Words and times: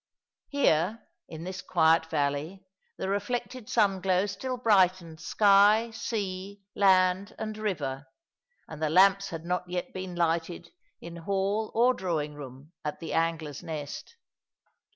Here, 0.49 1.07
in 1.29 1.43
this 1.43 1.61
quiet 1.61 2.07
valley, 2.07 2.65
the 2.97 3.07
reflected 3.07 3.69
sun 3.69 4.01
glow 4.01 4.25
still 4.25 4.57
brightened 4.57 5.19
sky, 5.19 5.91
sea, 5.91 6.63
land, 6.75 7.35
and 7.37 7.55
river, 7.55 8.07
and 8.67 8.81
the 8.81 8.89
lamps 8.89 9.29
had 9.29 9.45
not 9.45 9.69
yet 9.69 9.93
been 9.93 10.15
lighted 10.15 10.71
in 11.01 11.17
hall 11.17 11.71
or 11.75 11.93
drawing 11.93 12.33
room 12.33 12.71
at 12.83 12.99
the 12.99 13.13
Angler's 13.13 13.61
Nest. 13.61 14.15